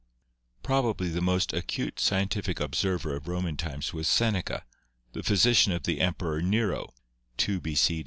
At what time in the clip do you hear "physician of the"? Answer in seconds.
5.21-6.01